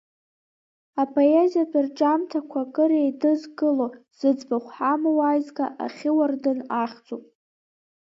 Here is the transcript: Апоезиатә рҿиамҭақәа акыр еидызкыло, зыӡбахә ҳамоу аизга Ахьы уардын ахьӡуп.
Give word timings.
Апоезиатә 1.01 1.77
рҿиамҭақәа 1.85 2.59
акыр 2.65 2.91
еидызкыло, 3.01 3.87
зыӡбахә 4.17 4.69
ҳамоу 4.75 5.19
аизга 5.29 5.65
Ахьы 5.85 6.11
уардын 6.17 6.59
ахьӡуп. 6.81 7.23